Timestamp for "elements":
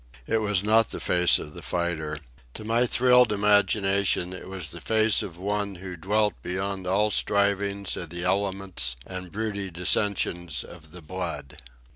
8.23-8.95